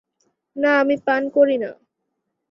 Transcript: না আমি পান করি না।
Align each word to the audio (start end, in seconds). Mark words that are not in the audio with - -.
না 0.55 0.71
আমি 0.81 0.95
পান 1.07 1.23
করি 1.35 1.55
না। 1.63 1.71